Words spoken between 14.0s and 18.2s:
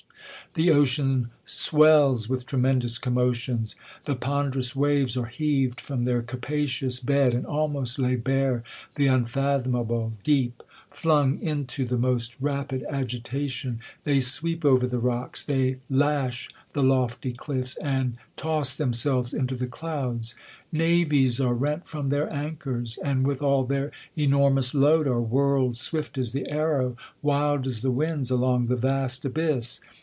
they sweep over the rocks; they lash the lofty cliffs, and